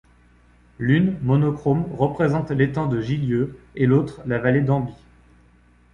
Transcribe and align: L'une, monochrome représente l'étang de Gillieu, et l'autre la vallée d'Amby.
L'une, 0.79 1.19
monochrome 1.21 1.87
représente 1.93 2.49
l'étang 2.49 2.87
de 2.87 2.99
Gillieu, 3.01 3.59
et 3.75 3.85
l'autre 3.85 4.19
la 4.25 4.39
vallée 4.39 4.61
d'Amby. 4.61 4.93